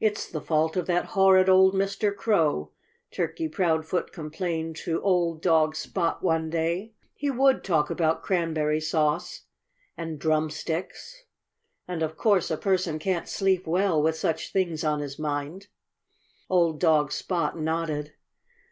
"It's 0.00 0.28
the 0.28 0.40
fault 0.40 0.76
of 0.76 0.86
that 0.86 1.04
horrid 1.14 1.48
old 1.48 1.72
Mr. 1.72 2.12
Crow," 2.12 2.72
Turkey 3.12 3.46
Proudfoot 3.48 4.10
complained 4.12 4.74
to 4.78 5.00
old 5.02 5.40
dog 5.40 5.76
Spot 5.76 6.20
one 6.20 6.50
day. 6.50 6.94
"He 7.14 7.30
would 7.30 7.62
talk 7.62 7.90
about 7.90 8.24
cranberry 8.24 8.80
sauce 8.80 9.42
and 9.96 10.18
drumsticks. 10.18 11.22
And 11.86 12.02
of 12.02 12.16
course 12.16 12.50
a 12.50 12.56
person 12.56 12.98
can't 12.98 13.28
sleep 13.28 13.68
well 13.68 14.02
with 14.02 14.16
such 14.16 14.50
things 14.50 14.82
on 14.82 14.98
his 14.98 15.16
mind." 15.16 15.68
Old 16.48 16.80
dog 16.80 17.12
Spot 17.12 17.56
nodded. 17.56 18.14